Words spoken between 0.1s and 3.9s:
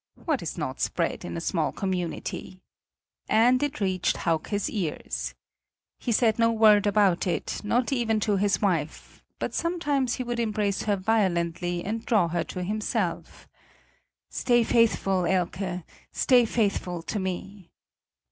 What is not spread in a small community? And it